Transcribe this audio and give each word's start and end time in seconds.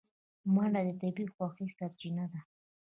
منډه 0.53 0.81
د 0.87 0.89
طبیعي 1.01 1.25
خوښیو 1.35 1.75
سرچینه 1.77 2.25
ده 2.31 2.39